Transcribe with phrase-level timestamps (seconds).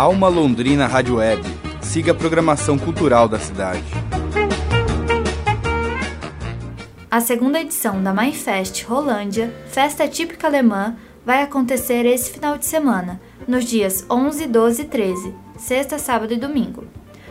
[0.00, 1.42] Alma Londrina Rádio Web.
[1.82, 3.84] Siga a programação cultural da cidade.
[7.10, 13.20] A segunda edição da MyFest Rolândia, festa típica alemã, vai acontecer esse final de semana,
[13.46, 16.84] nos dias 11, 12 e 13, sexta, sábado e domingo.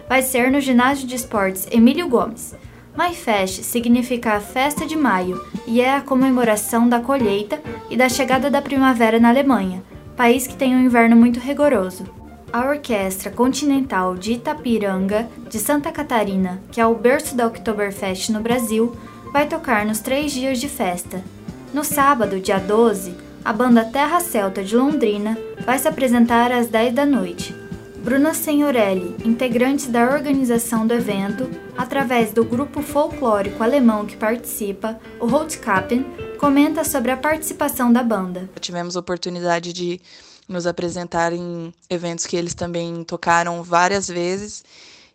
[0.08, 2.56] Vai ser no Ginásio de Esportes Emílio Gomes.
[2.96, 8.62] MyFest significa festa de maio e é a comemoração da colheita e da chegada da
[8.62, 9.82] primavera na Alemanha,
[10.16, 12.19] país que tem um inverno muito rigoroso.
[12.52, 18.40] A Orquestra Continental de Itapiranga, de Santa Catarina, que é o berço da Oktoberfest no
[18.40, 18.98] Brasil,
[19.32, 21.24] vai tocar nos três dias de festa.
[21.72, 23.14] No sábado, dia 12,
[23.46, 27.56] a banda Terra Celta de Londrina vai se apresentar às 10 da noite.
[28.04, 35.28] Bruna Senhorelli, integrante da organização do evento, através do grupo folclórico alemão que participa, o
[35.28, 36.06] Rotkappen,
[36.40, 38.50] comenta sobre a participação da banda.
[38.60, 40.00] Tivemos a oportunidade de
[40.48, 44.64] nos apresentar em eventos que eles também tocaram várias vezes.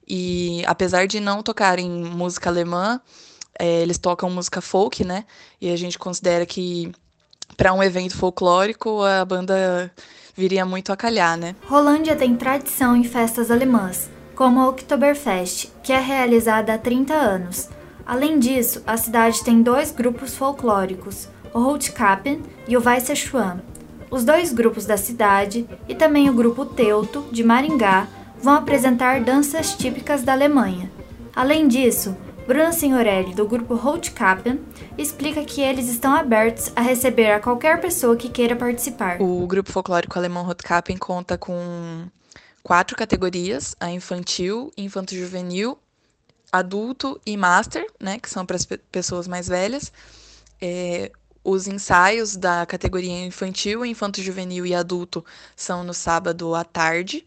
[0.07, 3.01] E apesar de não tocarem música alemã,
[3.59, 5.25] é, eles tocam música folk, né?
[5.59, 6.93] E a gente considera que
[7.57, 9.91] para um evento folclórico a banda
[10.35, 11.55] viria muito a calhar, né?
[11.67, 17.69] Rolândia tem tradição em festas alemãs, como a Oktoberfest, que é realizada há 30 anos.
[18.07, 23.61] Além disso, a cidade tem dois grupos folclóricos, o Rotkappen e o Weiße Schwamm,
[24.11, 28.07] os dois grupos da cidade e também o grupo Teuto, de Maringá,
[28.41, 30.91] vão apresentar danças típicas da Alemanha.
[31.35, 34.61] Além disso, Bruna Signorelli, do grupo Rotkappen,
[34.99, 39.21] explica que eles estão abertos a receber a qualquer pessoa que queira participar.
[39.23, 42.07] O grupo folclórico alemão Rotkappen conta com
[42.63, 45.79] quatro categorias: a infantil, infanto-juvenil,
[46.53, 49.91] adulto e master, né, que são para as pessoas mais velhas.
[50.61, 51.11] É,
[51.43, 55.25] os ensaios da categoria infantil, infanto juvenil e adulto
[55.57, 57.27] são no sábado à tarde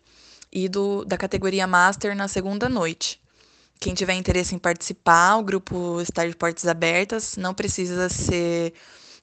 [0.52, 3.19] e do, da categoria master na segunda noite.
[3.80, 8.73] Quem tiver interesse em participar, o grupo está de portas abertas, não precisa ser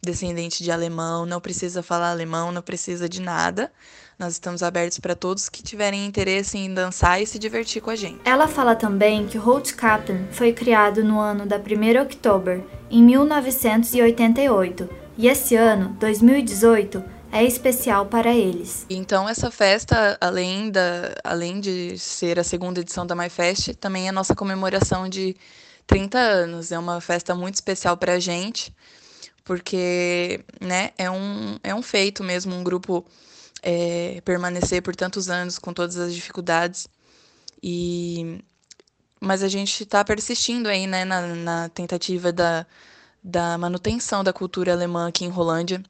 [0.01, 3.73] descendente de alemão, não precisa falar alemão, não precisa de nada.
[4.19, 7.97] Nós estamos abertos para todos que tiverem interesse em dançar e se divertir com a
[7.97, 8.21] gente.
[8.25, 14.89] Ela fala também que o Holzkappen foi criado no ano da 1 Oktober, em 1988,
[15.17, 17.03] e esse ano, 2018,
[17.35, 18.87] é especial para eles.
[18.89, 24.11] Então essa festa, além, da, além de ser a segunda edição da MyFest, também é
[24.11, 25.37] a nossa comemoração de
[25.85, 26.71] 30 anos.
[26.71, 28.73] É uma festa muito especial para a gente,
[29.45, 33.05] porque né, é, um, é um feito mesmo, um grupo
[33.61, 36.87] é, permanecer por tantos anos com todas as dificuldades.
[37.61, 38.39] E
[39.21, 42.65] mas a gente está persistindo aí né, na, na tentativa da,
[43.23, 45.83] da manutenção da cultura alemã aqui em Rolândia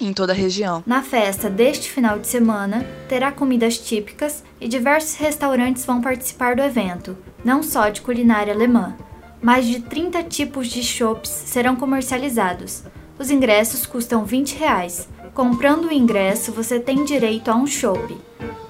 [0.00, 0.82] em toda a região.
[0.86, 6.62] Na festa deste final de semana, terá comidas típicas e diversos restaurantes vão participar do
[6.62, 8.96] evento, não só de culinária alemã.
[9.40, 12.84] Mais de 30 tipos de chopps serão comercializados.
[13.18, 18.18] Os ingressos custam 20 reais, Comprando o ingresso, você tem direito a um chopp.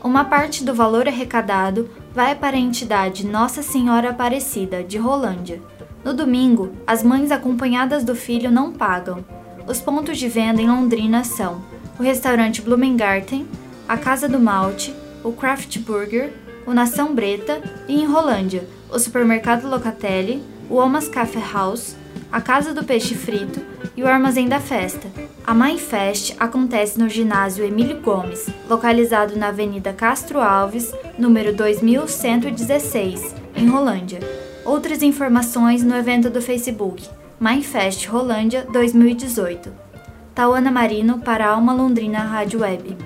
[0.02, 5.60] Uma parte do valor arrecadado vai para a entidade Nossa Senhora Aparecida, de Rolândia.
[6.04, 9.24] No domingo, as mães acompanhadas do filho não pagam.
[9.66, 11.62] Os pontos de venda em Londrina são
[11.98, 13.46] o restaurante Blumengarten,
[13.88, 16.32] a Casa do Malte, o Craft Burger,
[16.66, 21.96] o Nação Breta e em Rolândia, o supermercado Locatelli, o Omas Café House,
[22.30, 23.60] a Casa do Peixe Frito
[23.96, 25.08] e o Armazém da Festa.
[25.46, 33.34] A Mãe Fest acontece no ginásio Emílio Gomes, localizado na Avenida Castro Alves, número 2116,
[33.54, 34.18] em Rolândia.
[34.64, 37.08] Outras informações no evento do Facebook
[37.42, 39.72] Mãe Fest Rolândia 2018.
[40.32, 42.96] Tauana Marino para Alma Londrina Rádio Web.